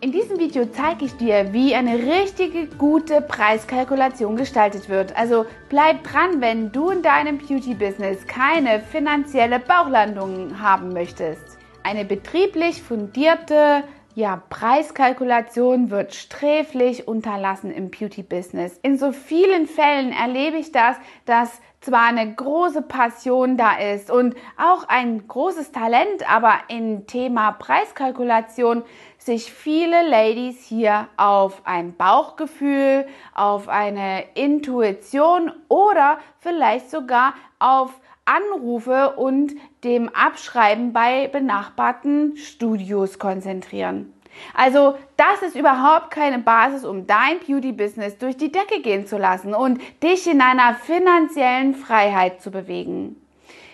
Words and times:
In 0.00 0.12
diesem 0.12 0.38
Video 0.38 0.64
zeige 0.64 1.06
ich 1.06 1.16
dir, 1.16 1.52
wie 1.52 1.74
eine 1.74 1.98
richtige 1.98 2.68
gute 2.68 3.20
Preiskalkulation 3.20 4.36
gestaltet 4.36 4.88
wird. 4.88 5.16
Also 5.16 5.44
bleib 5.68 6.04
dran, 6.04 6.40
wenn 6.40 6.70
du 6.70 6.90
in 6.90 7.02
deinem 7.02 7.38
Beauty-Business 7.38 8.24
keine 8.28 8.78
finanzielle 8.78 9.58
Bauchlandung 9.58 10.60
haben 10.60 10.92
möchtest. 10.92 11.58
Eine 11.82 12.04
betrieblich 12.04 12.80
fundierte 12.80 13.82
ja, 14.18 14.42
Preiskalkulation 14.50 15.90
wird 15.90 16.12
sträflich 16.12 17.06
unterlassen 17.06 17.70
im 17.70 17.88
Beauty-Business. 17.88 18.76
In 18.82 18.98
so 18.98 19.12
vielen 19.12 19.68
Fällen 19.68 20.10
erlebe 20.10 20.56
ich 20.56 20.72
das, 20.72 20.96
dass 21.24 21.60
zwar 21.80 22.08
eine 22.08 22.34
große 22.34 22.82
Passion 22.82 23.56
da 23.56 23.78
ist 23.78 24.10
und 24.10 24.34
auch 24.56 24.88
ein 24.88 25.28
großes 25.28 25.70
Talent, 25.70 26.28
aber 26.28 26.54
im 26.66 27.06
Thema 27.06 27.52
Preiskalkulation 27.52 28.82
sich 29.18 29.52
viele 29.52 30.08
Ladies 30.08 30.64
hier 30.64 31.06
auf 31.16 31.62
ein 31.64 31.96
Bauchgefühl, 31.96 33.06
auf 33.36 33.68
eine 33.68 34.24
Intuition 34.34 35.52
oder 35.68 36.18
vielleicht 36.40 36.90
sogar 36.90 37.34
auf 37.60 37.92
Anrufe 38.28 39.14
und 39.16 39.54
dem 39.84 40.08
Abschreiben 40.10 40.92
bei 40.92 41.28
benachbarten 41.28 42.36
Studios 42.36 43.18
konzentrieren. 43.18 44.12
Also 44.54 44.96
das 45.16 45.42
ist 45.42 45.56
überhaupt 45.56 46.10
keine 46.10 46.38
Basis, 46.38 46.84
um 46.84 47.06
dein 47.06 47.40
Beauty-Business 47.40 48.18
durch 48.18 48.36
die 48.36 48.52
Decke 48.52 48.80
gehen 48.82 49.06
zu 49.06 49.18
lassen 49.18 49.54
und 49.54 49.80
dich 50.02 50.26
in 50.26 50.40
einer 50.40 50.74
finanziellen 50.74 51.74
Freiheit 51.74 52.40
zu 52.40 52.50
bewegen. 52.50 53.16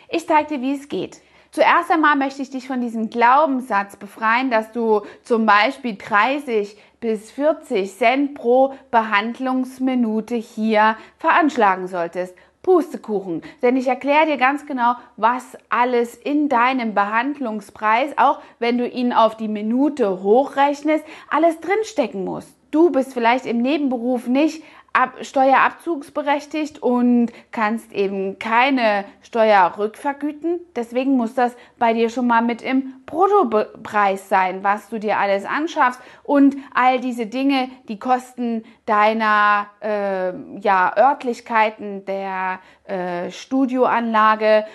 Ich 0.09 0.27
zeige 0.27 0.57
dir, 0.57 0.63
wie 0.63 0.75
es 0.75 0.89
geht. 0.89 1.21
Zuerst 1.51 1.91
einmal 1.91 2.17
möchte 2.17 2.43
ich 2.43 2.51
dich 2.51 2.67
von 2.67 2.81
diesem 2.81 3.11
Glaubenssatz 3.11 3.97
befreien, 3.97 4.51
dass 4.51 4.73
du 4.73 5.03
zum 5.23 5.47
Beispiel 5.47 5.97
30 5.97 6.77
bis 7.01 7.31
40 7.31 7.97
Cent 7.97 8.35
pro 8.35 8.75
Behandlungsminute 8.91 10.35
hier 10.35 10.97
veranschlagen 11.19 11.87
solltest. 11.87 12.35
Pustekuchen. 12.65 13.43
Denn 13.63 13.77
ich 13.77 13.87
erkläre 13.87 14.27
dir 14.27 14.39
ganz 14.39 14.67
genau, 14.67 14.95
was 15.17 15.57
alles 15.69 16.17
in 16.17 16.49
deinem 16.49 16.95
Behandlungspreis, 16.95 18.19
auch 18.19 18.41
wenn 18.59 18.79
du 18.79 18.89
ihn 18.89 19.13
auf 19.13 19.37
die 19.37 19.49
Minute 19.49 20.25
hochrechnest, 20.25 21.05
alles 21.31 21.61
drinstecken 21.61 22.25
muss. 22.25 22.57
Du 22.75 22.91
bist 22.91 23.15
vielleicht 23.15 23.47
im 23.47 23.63
Nebenberuf 23.63 24.27
nicht 24.27 24.65
ab, 24.93 25.19
steuerabzugsberechtigt 25.21 26.83
und 26.83 27.31
kannst 27.53 27.93
eben 27.93 28.41
keine 28.41 29.05
Steuer 29.23 29.75
rückvergüten. 29.79 30.59
Deswegen 30.75 31.17
muss 31.17 31.35
das 31.35 31.55
bei 31.79 31.93
dir 31.93 32.11
schon 32.11 32.27
mal 32.27 32.43
mit 32.43 32.63
im 32.63 32.95
Bruttopreis 33.07 34.29
sein, 34.29 34.65
was 34.65 34.89
du 34.89 34.99
dir 34.99 35.19
alles 35.19 35.45
anschaffst 35.45 36.01
und 36.25 36.57
all 36.75 36.99
diese 36.99 37.27
Dinge, 37.27 37.69
die 37.87 38.01
Kosten 38.01 38.65
deiner 38.87 39.69
äh, 39.81 40.33
ja, 40.59 40.97
Örtlichkeiten, 40.97 42.05
der 42.07 42.59
äh, 42.87 43.31
Studioanlage. 43.31 44.67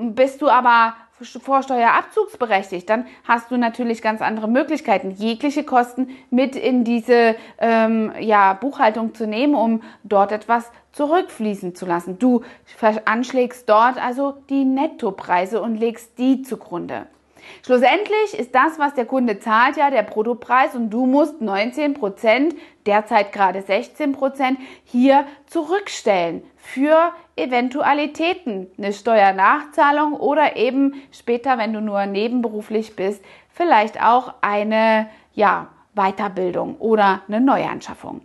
Bist 0.00 0.42
du 0.42 0.48
aber 0.48 0.96
vorsteuerabzugsberechtigt, 1.20 2.90
dann 2.90 3.06
hast 3.24 3.50
du 3.50 3.56
natürlich 3.56 4.02
ganz 4.02 4.20
andere 4.20 4.48
Möglichkeiten, 4.48 5.12
jegliche 5.12 5.64
Kosten 5.64 6.08
mit 6.30 6.56
in 6.56 6.84
diese 6.84 7.36
ähm, 7.58 8.12
ja, 8.18 8.54
Buchhaltung 8.54 9.14
zu 9.14 9.26
nehmen, 9.26 9.54
um 9.54 9.82
dort 10.02 10.32
etwas 10.32 10.70
zurückfließen 10.92 11.74
zu 11.74 11.86
lassen. 11.86 12.18
Du 12.18 12.42
veranschlägst 12.64 13.68
dort 13.68 14.02
also 14.02 14.34
die 14.50 14.64
Nettopreise 14.64 15.62
und 15.62 15.76
legst 15.76 16.18
die 16.18 16.42
zugrunde. 16.42 17.06
Schlussendlich 17.64 18.38
ist 18.38 18.54
das, 18.54 18.78
was 18.78 18.94
der 18.94 19.06
Kunde 19.06 19.38
zahlt, 19.38 19.76
ja 19.76 19.90
der 19.90 20.02
Bruttopreis 20.02 20.74
und 20.74 20.90
du 20.90 21.06
musst 21.06 21.40
19 21.40 21.94
Prozent, 21.94 22.54
derzeit 22.86 23.32
gerade 23.32 23.62
16 23.62 24.12
Prozent, 24.12 24.58
hier 24.84 25.26
zurückstellen 25.46 26.42
für 26.56 27.12
Eventualitäten, 27.36 28.68
eine 28.78 28.92
Steuernachzahlung 28.92 30.14
oder 30.14 30.56
eben 30.56 31.02
später, 31.12 31.58
wenn 31.58 31.72
du 31.72 31.80
nur 31.80 32.06
nebenberuflich 32.06 32.96
bist, 32.96 33.24
vielleicht 33.50 34.02
auch 34.02 34.34
eine 34.40 35.08
ja, 35.32 35.68
Weiterbildung 35.94 36.76
oder 36.78 37.22
eine 37.28 37.40
Neuanschaffung. 37.40 38.20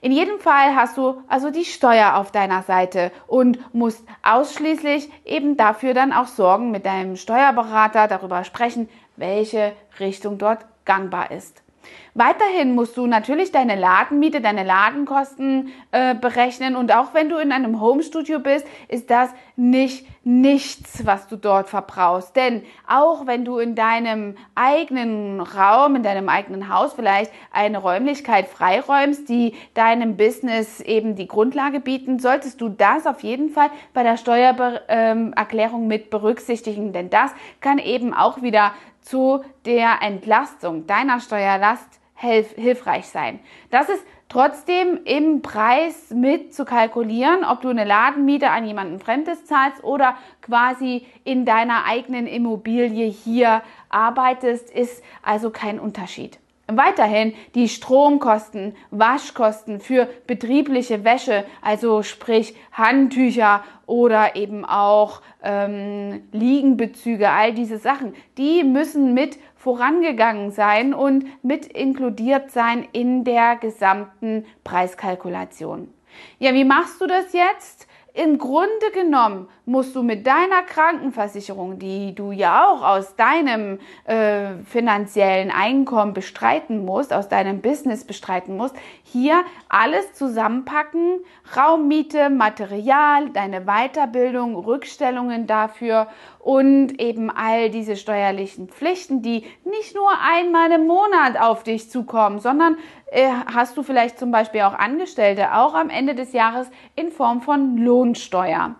In 0.00 0.12
jedem 0.12 0.38
Fall 0.38 0.74
hast 0.74 0.96
du 0.96 1.22
also 1.28 1.50
die 1.50 1.64
Steuer 1.64 2.16
auf 2.16 2.30
deiner 2.30 2.62
Seite 2.62 3.12
und 3.26 3.58
musst 3.74 4.04
ausschließlich 4.22 5.10
eben 5.24 5.56
dafür 5.56 5.94
dann 5.94 6.12
auch 6.12 6.28
sorgen, 6.28 6.70
mit 6.70 6.86
deinem 6.86 7.16
Steuerberater 7.16 8.08
darüber 8.08 8.44
sprechen, 8.44 8.88
welche 9.16 9.72
Richtung 9.98 10.38
dort 10.38 10.64
gangbar 10.84 11.30
ist. 11.30 11.65
Weiterhin 12.14 12.74
musst 12.74 12.96
du 12.96 13.06
natürlich 13.06 13.52
deine 13.52 13.76
Ladenmiete, 13.76 14.40
deine 14.40 14.64
Ladenkosten 14.64 15.72
äh, 15.92 16.14
berechnen 16.14 16.74
und 16.74 16.90
auch 16.94 17.12
wenn 17.12 17.28
du 17.28 17.36
in 17.36 17.52
einem 17.52 17.80
Homestudio 17.80 18.38
bist, 18.40 18.66
ist 18.88 19.10
das 19.10 19.30
nicht 19.56 20.06
nichts, 20.26 21.06
was 21.06 21.28
du 21.28 21.36
dort 21.36 21.68
verbrauchst. 21.68 22.34
Denn 22.34 22.62
auch 22.88 23.28
wenn 23.28 23.44
du 23.44 23.58
in 23.58 23.76
deinem 23.76 24.34
eigenen 24.56 25.40
Raum, 25.40 25.94
in 25.94 26.02
deinem 26.02 26.28
eigenen 26.28 26.68
Haus 26.68 26.94
vielleicht 26.94 27.30
eine 27.52 27.78
Räumlichkeit 27.78 28.48
freiräumst, 28.48 29.28
die 29.28 29.54
deinem 29.74 30.16
Business 30.16 30.80
eben 30.80 31.14
die 31.14 31.28
Grundlage 31.28 31.78
bieten, 31.78 32.18
solltest 32.18 32.60
du 32.60 32.68
das 32.68 33.06
auf 33.06 33.22
jeden 33.22 33.50
Fall 33.50 33.70
bei 33.94 34.02
der 34.02 34.16
Steuererklärung 34.16 35.82
ähm, 35.82 35.88
mit 35.88 36.10
berücksichtigen, 36.10 36.92
denn 36.92 37.08
das 37.08 37.30
kann 37.60 37.78
eben 37.78 38.12
auch 38.12 38.42
wieder 38.42 38.72
zu 39.06 39.44
der 39.64 40.02
Entlastung 40.02 40.86
deiner 40.86 41.20
Steuerlast 41.20 42.00
hilfreich 42.16 43.06
sein. 43.06 43.40
Das 43.70 43.88
ist 43.88 44.04
trotzdem 44.28 44.98
im 45.04 45.42
Preis 45.42 46.10
mit 46.10 46.54
zu 46.54 46.64
kalkulieren, 46.64 47.44
ob 47.44 47.60
du 47.60 47.68
eine 47.68 47.84
Ladenmiete 47.84 48.50
an 48.50 48.66
jemanden 48.66 48.98
Fremdes 48.98 49.44
zahlst 49.44 49.84
oder 49.84 50.16
quasi 50.42 51.06
in 51.24 51.44
deiner 51.44 51.84
eigenen 51.84 52.26
Immobilie 52.26 53.06
hier 53.06 53.62
arbeitest, 53.90 54.70
ist 54.70 55.04
also 55.22 55.50
kein 55.50 55.78
Unterschied. 55.78 56.38
Weiterhin 56.68 57.34
die 57.54 57.68
Stromkosten, 57.68 58.74
Waschkosten 58.90 59.78
für 59.78 60.08
betriebliche 60.26 61.04
Wäsche, 61.04 61.44
also 61.62 62.02
sprich 62.02 62.56
Handtücher 62.72 63.62
oder 63.86 64.34
eben 64.34 64.64
auch 64.64 65.22
ähm, 65.44 66.24
Liegenbezüge, 66.32 67.30
all 67.30 67.54
diese 67.54 67.78
Sachen, 67.78 68.14
die 68.36 68.64
müssen 68.64 69.14
mit 69.14 69.38
vorangegangen 69.54 70.50
sein 70.50 70.92
und 70.92 71.24
mit 71.44 71.66
inkludiert 71.66 72.50
sein 72.50 72.86
in 72.92 73.22
der 73.22 73.56
gesamten 73.56 74.44
Preiskalkulation. 74.64 75.92
Ja, 76.38 76.52
wie 76.52 76.64
machst 76.64 77.00
du 77.00 77.06
das 77.06 77.32
jetzt? 77.32 77.86
Im 78.16 78.38
Grunde 78.38 78.90
genommen 78.94 79.46
musst 79.66 79.94
du 79.94 80.02
mit 80.02 80.26
deiner 80.26 80.62
Krankenversicherung, 80.62 81.78
die 81.78 82.14
du 82.14 82.32
ja 82.32 82.66
auch 82.66 82.82
aus 82.82 83.14
deinem 83.14 83.78
äh, 84.06 84.54
finanziellen 84.64 85.50
Einkommen 85.50 86.14
bestreiten 86.14 86.82
musst, 86.86 87.12
aus 87.12 87.28
deinem 87.28 87.60
Business 87.60 88.04
bestreiten 88.04 88.56
musst, 88.56 88.74
hier 89.02 89.44
alles 89.68 90.14
zusammenpacken, 90.14 91.20
Raummiete, 91.54 92.30
Material, 92.30 93.28
deine 93.34 93.66
Weiterbildung, 93.66 94.56
Rückstellungen 94.56 95.46
dafür 95.46 96.06
und 96.38 96.98
eben 96.98 97.30
all 97.30 97.68
diese 97.68 97.96
steuerlichen 97.96 98.68
Pflichten, 98.68 99.20
die 99.20 99.44
nicht 99.64 99.94
nur 99.94 100.08
einmal 100.22 100.72
im 100.72 100.86
Monat 100.86 101.38
auf 101.38 101.64
dich 101.64 101.90
zukommen, 101.90 102.38
sondern 102.38 102.78
hast 103.12 103.76
du 103.76 103.82
vielleicht 103.82 104.18
zum 104.18 104.30
Beispiel 104.30 104.62
auch 104.62 104.74
Angestellte, 104.74 105.54
auch 105.54 105.74
am 105.74 105.90
Ende 105.90 106.14
des 106.14 106.32
Jahres 106.32 106.68
in 106.96 107.10
Form 107.10 107.40
von 107.40 107.76
Lohnsteuer. 107.76 108.74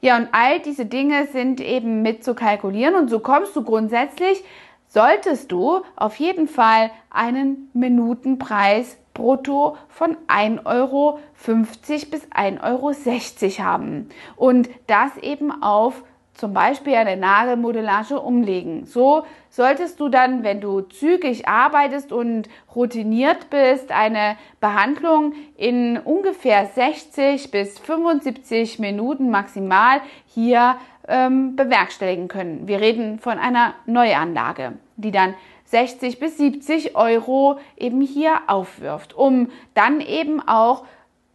Ja, 0.00 0.16
und 0.16 0.28
all 0.32 0.60
diese 0.60 0.86
Dinge 0.86 1.26
sind 1.26 1.60
eben 1.60 2.02
mit 2.02 2.24
zu 2.24 2.34
kalkulieren 2.34 2.94
und 2.94 3.08
so 3.08 3.20
kommst 3.20 3.54
du 3.56 3.62
grundsätzlich, 3.62 4.42
solltest 4.88 5.52
du 5.52 5.82
auf 5.96 6.16
jeden 6.16 6.48
Fall 6.48 6.90
einen 7.10 7.70
Minutenpreis 7.72 8.98
brutto 9.14 9.76
von 9.88 10.16
1,50 10.28 10.64
Euro 10.64 11.20
bis 11.44 12.26
1,60 12.30 12.62
Euro 12.62 13.64
haben. 13.64 14.08
Und 14.36 14.70
das 14.86 15.16
eben 15.18 15.62
auf 15.62 16.04
zum 16.38 16.54
Beispiel 16.54 16.94
eine 16.94 17.16
Nagelmodellage 17.16 18.20
umlegen. 18.20 18.86
So 18.86 19.24
solltest 19.50 19.98
du 19.98 20.08
dann, 20.08 20.44
wenn 20.44 20.60
du 20.60 20.82
zügig 20.82 21.48
arbeitest 21.48 22.12
und 22.12 22.48
routiniert 22.74 23.50
bist, 23.50 23.90
eine 23.90 24.36
Behandlung 24.60 25.32
in 25.56 25.98
ungefähr 25.98 26.66
60 26.66 27.50
bis 27.50 27.80
75 27.80 28.78
Minuten 28.78 29.30
maximal 29.30 30.00
hier 30.26 30.76
ähm, 31.08 31.56
bewerkstelligen 31.56 32.28
können. 32.28 32.68
Wir 32.68 32.80
reden 32.80 33.18
von 33.18 33.38
einer 33.38 33.74
Neuanlage, 33.86 34.74
die 34.96 35.10
dann 35.10 35.34
60 35.64 36.20
bis 36.20 36.38
70 36.38 36.94
Euro 36.94 37.58
eben 37.76 38.00
hier 38.00 38.42
aufwirft, 38.46 39.12
um 39.14 39.50
dann 39.74 40.00
eben 40.00 40.40
auch 40.46 40.84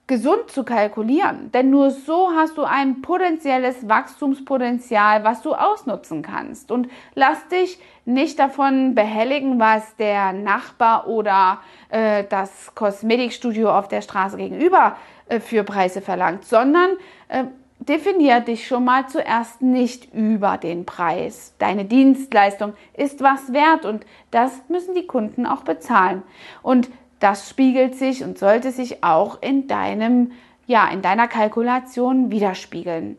gesund 0.05 0.49
zu 0.49 0.63
kalkulieren. 0.63 1.51
Denn 1.53 1.69
nur 1.69 1.91
so 1.91 2.31
hast 2.35 2.57
du 2.57 2.63
ein 2.63 3.01
potenzielles 3.01 3.87
Wachstumspotenzial, 3.87 5.23
was 5.23 5.41
du 5.41 5.53
ausnutzen 5.53 6.21
kannst. 6.21 6.71
Und 6.71 6.89
lass 7.15 7.47
dich 7.47 7.79
nicht 8.05 8.37
davon 8.37 8.95
behelligen, 8.95 9.59
was 9.59 9.95
der 9.95 10.33
Nachbar 10.33 11.07
oder 11.07 11.61
äh, 11.89 12.25
das 12.29 12.75
Kosmetikstudio 12.75 13.71
auf 13.71 13.87
der 13.87 14.01
Straße 14.01 14.35
gegenüber 14.35 14.97
äh, 15.29 15.39
für 15.39 15.63
Preise 15.63 16.01
verlangt, 16.01 16.43
sondern 16.43 16.91
äh, 17.29 17.45
definier 17.79 18.41
dich 18.41 18.67
schon 18.67 18.83
mal 18.83 19.07
zuerst 19.07 19.61
nicht 19.61 20.13
über 20.13 20.57
den 20.57 20.85
Preis. 20.85 21.55
Deine 21.59 21.85
Dienstleistung 21.85 22.73
ist 22.93 23.21
was 23.21 23.53
wert 23.53 23.85
und 23.85 24.05
das 24.31 24.51
müssen 24.67 24.95
die 24.95 25.07
Kunden 25.07 25.45
auch 25.45 25.63
bezahlen. 25.63 26.23
Und 26.61 26.89
das 27.23 27.49
spiegelt 27.49 27.95
sich 27.95 28.21
und 28.23 28.37
sollte 28.37 28.71
sich 28.71 29.03
auch 29.03 29.41
in 29.41 29.67
deinem, 29.67 30.33
ja, 30.67 30.89
in 30.89 31.01
deiner 31.01 31.29
Kalkulation 31.29 32.31
widerspiegeln. 32.31 33.17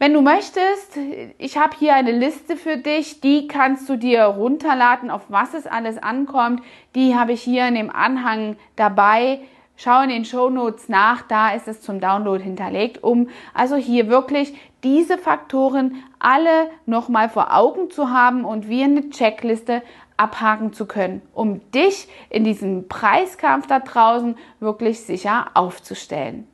Wenn 0.00 0.14
du 0.14 0.20
möchtest, 0.20 0.98
ich 1.38 1.56
habe 1.56 1.76
hier 1.78 1.94
eine 1.94 2.10
Liste 2.10 2.56
für 2.56 2.76
dich, 2.76 3.20
die 3.20 3.46
kannst 3.46 3.88
du 3.88 3.96
dir 3.96 4.24
runterladen, 4.24 5.12
auf 5.12 5.22
was 5.28 5.54
es 5.54 5.68
alles 5.68 6.02
ankommt. 6.02 6.60
Die 6.96 7.14
habe 7.14 7.34
ich 7.34 7.42
hier 7.42 7.68
in 7.68 7.76
dem 7.76 7.90
Anhang 7.90 8.56
dabei. 8.74 9.38
Schau 9.76 10.02
in 10.02 10.08
den 10.08 10.24
Show 10.24 10.50
Notes 10.50 10.88
nach, 10.88 11.22
da 11.22 11.50
ist 11.50 11.68
es 11.68 11.80
zum 11.80 12.00
Download 12.00 12.42
hinterlegt, 12.42 13.04
um 13.04 13.28
also 13.54 13.76
hier 13.76 14.08
wirklich 14.08 14.54
diese 14.82 15.18
Faktoren 15.18 16.02
alle 16.18 16.70
nochmal 16.86 17.28
vor 17.28 17.54
Augen 17.54 17.90
zu 17.90 18.10
haben 18.10 18.44
und 18.44 18.68
wie 18.68 18.82
eine 18.82 19.10
Checkliste 19.10 19.82
abhaken 20.16 20.72
zu 20.72 20.86
können, 20.86 21.22
um 21.32 21.60
dich 21.72 22.08
in 22.30 22.44
diesem 22.44 22.88
Preiskampf 22.88 23.66
da 23.66 23.80
draußen 23.80 24.36
wirklich 24.60 25.00
sicher 25.00 25.46
aufzustellen. 25.54 26.46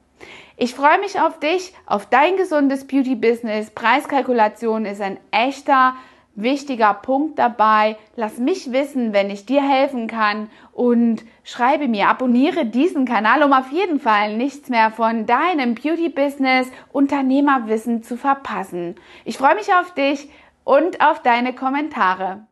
Ich 0.56 0.74
freue 0.74 0.98
mich 0.98 1.20
auf 1.20 1.38
dich, 1.38 1.72
auf 1.86 2.06
dein 2.06 2.36
gesundes 2.36 2.86
Beauty-Business. 2.86 3.70
Preiskalkulation 3.70 4.86
ist 4.86 5.00
ein 5.00 5.18
echter 5.30 5.94
wichtiger 6.42 6.94
Punkt 6.94 7.38
dabei. 7.38 7.96
Lass 8.16 8.38
mich 8.38 8.72
wissen, 8.72 9.12
wenn 9.12 9.30
ich 9.30 9.46
dir 9.46 9.62
helfen 9.62 10.06
kann 10.06 10.50
und 10.72 11.24
schreibe 11.44 11.88
mir, 11.88 12.08
abonniere 12.08 12.66
diesen 12.66 13.04
Kanal, 13.04 13.42
um 13.42 13.52
auf 13.52 13.70
jeden 13.72 14.00
Fall 14.00 14.36
nichts 14.36 14.68
mehr 14.68 14.90
von 14.90 15.26
deinem 15.26 15.74
Beauty-Business 15.74 16.68
Unternehmerwissen 16.92 18.02
zu 18.02 18.16
verpassen. 18.16 18.96
Ich 19.24 19.38
freue 19.38 19.54
mich 19.54 19.72
auf 19.74 19.94
dich 19.94 20.28
und 20.64 21.00
auf 21.00 21.22
deine 21.22 21.54
Kommentare. 21.54 22.46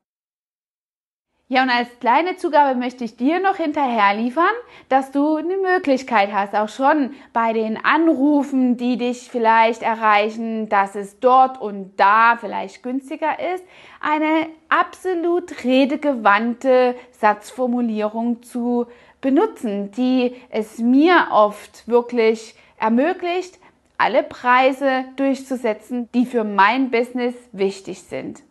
Ja, 1.49 1.63
und 1.63 1.71
als 1.71 1.89
kleine 2.01 2.35
Zugabe 2.35 2.77
möchte 2.77 3.05
ich 3.05 3.17
dir 3.17 3.39
noch 3.39 3.55
hinterher 3.55 4.21
liefern, 4.21 4.45
dass 4.89 5.13
du 5.13 5.37
eine 5.37 5.57
Möglichkeit 5.57 6.33
hast, 6.33 6.57
auch 6.57 6.69
schon 6.69 7.15
bei 7.33 7.53
den 7.53 7.77
Anrufen, 7.77 8.77
die 8.77 8.97
dich 8.97 9.31
vielleicht 9.31 9.83
erreichen, 9.83 10.69
dass 10.69 10.97
es 10.97 11.21
dort 11.21 11.61
und 11.61 11.93
da 11.99 12.37
vielleicht 12.37 12.83
günstiger 12.83 13.39
ist, 13.55 13.63
eine 14.01 14.49
absolut 14.69 15.63
redegewandte 15.63 16.97
Satzformulierung 17.13 18.43
zu 18.43 18.89
benutzen, 19.21 19.93
die 19.93 20.35
es 20.51 20.79
mir 20.79 21.29
oft 21.31 21.87
wirklich 21.87 22.57
ermöglicht, 22.77 23.61
alle 23.99 24.25
Preise 24.25 25.05
durchzusetzen, 25.15 26.09
die 26.13 26.27
für 26.27 26.43
mein 26.43 26.91
Business 26.91 27.37
wichtig 27.53 28.03
sind 28.03 28.46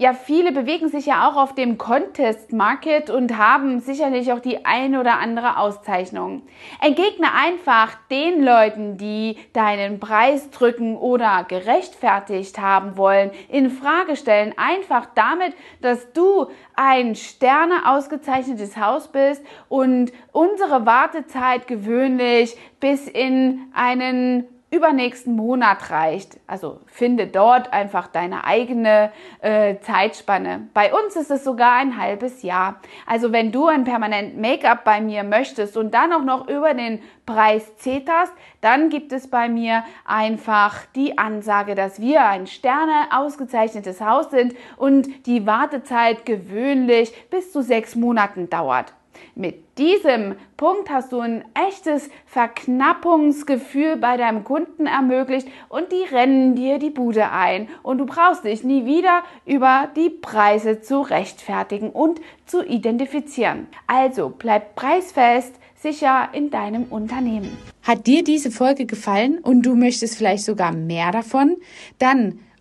ja, 0.00 0.12
viele 0.12 0.52
bewegen 0.52 0.88
sich 0.88 1.06
ja 1.06 1.28
auch 1.28 1.36
auf 1.36 1.56
dem 1.56 1.76
Contest 1.76 2.52
Market 2.52 3.10
und 3.10 3.36
haben 3.36 3.80
sicherlich 3.80 4.32
auch 4.32 4.38
die 4.38 4.64
ein 4.64 4.96
oder 4.96 5.18
andere 5.18 5.58
Auszeichnung. 5.58 6.42
Entgegne 6.80 7.26
einfach 7.34 7.96
den 8.08 8.44
Leuten, 8.44 8.96
die 8.96 9.36
deinen 9.54 9.98
Preis 9.98 10.50
drücken 10.50 10.96
oder 10.96 11.44
gerechtfertigt 11.48 12.60
haben 12.60 12.96
wollen, 12.96 13.32
in 13.48 13.70
Frage 13.70 14.14
stellen, 14.14 14.54
einfach 14.56 15.06
damit, 15.16 15.52
dass 15.80 16.12
du 16.12 16.46
ein 16.76 17.16
Sterne 17.16 17.88
ausgezeichnetes 17.90 18.76
Haus 18.76 19.08
bist 19.08 19.42
und 19.68 20.12
unsere 20.30 20.86
Wartezeit 20.86 21.66
gewöhnlich 21.66 22.56
bis 22.78 23.08
in 23.08 23.72
einen 23.74 24.46
übernächsten 24.70 25.34
Monat 25.34 25.90
reicht. 25.90 26.38
Also 26.46 26.80
finde 26.86 27.26
dort 27.26 27.72
einfach 27.72 28.06
deine 28.06 28.44
eigene 28.44 29.10
äh, 29.40 29.76
Zeitspanne. 29.80 30.68
Bei 30.74 30.92
uns 30.92 31.16
ist 31.16 31.30
es 31.30 31.42
sogar 31.42 31.76
ein 31.76 31.96
halbes 31.96 32.42
Jahr. 32.42 32.80
Also 33.06 33.32
wenn 33.32 33.50
du 33.50 33.66
ein 33.66 33.84
permanent 33.84 34.36
Make-up 34.36 34.84
bei 34.84 35.00
mir 35.00 35.22
möchtest 35.24 35.76
und 35.76 35.94
dann 35.94 36.12
auch 36.12 36.24
noch 36.24 36.48
über 36.48 36.74
den 36.74 37.00
Preis 37.24 37.76
zeterst, 37.76 38.32
dann 38.60 38.90
gibt 38.90 39.12
es 39.12 39.28
bei 39.28 39.48
mir 39.48 39.84
einfach 40.04 40.84
die 40.94 41.16
Ansage, 41.16 41.74
dass 41.74 42.00
wir 42.00 42.26
ein 42.26 42.46
Sterne 42.46 43.06
ausgezeichnetes 43.10 44.00
Haus 44.02 44.30
sind 44.30 44.54
und 44.76 45.26
die 45.26 45.46
Wartezeit 45.46 46.26
gewöhnlich 46.26 47.12
bis 47.30 47.52
zu 47.52 47.62
sechs 47.62 47.96
Monaten 47.96 48.50
dauert. 48.50 48.92
Mit 49.34 49.78
diesem 49.78 50.34
Punkt 50.56 50.90
hast 50.90 51.12
du 51.12 51.20
ein 51.20 51.44
echtes 51.54 52.10
Verknappungsgefühl 52.26 53.96
bei 53.96 54.16
deinem 54.16 54.44
Kunden 54.44 54.86
ermöglicht 54.86 55.48
und 55.68 55.92
die 55.92 56.02
rennen 56.14 56.54
dir 56.54 56.78
die 56.78 56.90
Bude 56.90 57.30
ein 57.30 57.68
und 57.82 57.98
du 57.98 58.06
brauchst 58.06 58.44
dich 58.44 58.64
nie 58.64 58.84
wieder 58.84 59.22
über 59.46 59.88
die 59.94 60.10
Preise 60.10 60.80
zu 60.80 61.00
rechtfertigen 61.00 61.90
und 61.90 62.20
zu 62.46 62.64
identifizieren. 62.64 63.68
Also 63.86 64.32
bleib 64.36 64.74
preisfest, 64.74 65.54
sicher 65.76 66.28
in 66.32 66.50
deinem 66.50 66.84
Unternehmen. 66.84 67.56
Hat 67.82 68.06
dir 68.06 68.24
diese 68.24 68.50
Folge 68.50 68.86
gefallen 68.86 69.38
und 69.38 69.62
du 69.62 69.74
möchtest 69.74 70.16
vielleicht 70.16 70.44
sogar 70.44 70.72
mehr 70.72 71.12
davon? 71.12 71.56
Dann 71.98 72.40